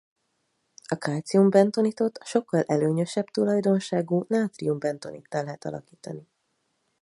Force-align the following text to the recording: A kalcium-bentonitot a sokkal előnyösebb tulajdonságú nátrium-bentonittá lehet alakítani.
A 0.87 0.95
kalcium-bentonitot 0.97 2.17
a 2.17 2.25
sokkal 2.25 2.63
előnyösebb 2.63 3.25
tulajdonságú 3.25 4.25
nátrium-bentonittá 4.27 5.41
lehet 5.41 5.65
alakítani. 5.65 6.27